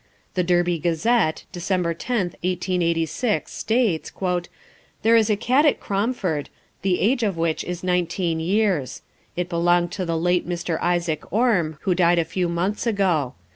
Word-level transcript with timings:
The 0.33 0.41
Derby 0.41 0.79
Gazette, 0.79 1.45
December 1.51 1.93
10th, 1.93 2.33
1886, 2.43 3.53
states: 3.53 4.11
"There 5.03 5.15
is 5.15 5.29
a 5.29 5.35
cat 5.35 5.63
at 5.67 5.79
Cromford, 5.79 6.49
the 6.81 6.99
age 6.99 7.21
of 7.21 7.37
which 7.37 7.63
is 7.63 7.83
nineteen 7.83 8.39
years. 8.39 9.03
It 9.35 9.47
belonged 9.47 9.91
to 9.91 10.03
the 10.05 10.17
late 10.17 10.49
Mr. 10.49 10.79
Isaac 10.81 11.31
Orme, 11.31 11.77
who 11.81 11.93
died 11.93 12.17
a 12.17 12.25
few 12.25 12.49
months 12.49 12.87
ago. 12.87 13.35